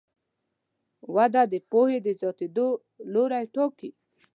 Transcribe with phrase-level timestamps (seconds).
[1.15, 2.67] وده د پوهې د زیاتېدو
[3.13, 3.89] لوری ټاکي.